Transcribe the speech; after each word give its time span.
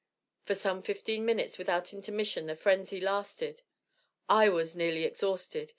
For 0.45 0.55
some 0.55 0.81
fifteen 0.81 1.25
minutes 1.25 1.59
without 1.59 1.93
intermission 1.93 2.47
the 2.47 2.55
frenzy 2.55 2.99
lasted. 2.99 3.61
I 4.27 4.49
was 4.49 4.75
nearly 4.75 5.03
exhausted. 5.03 5.69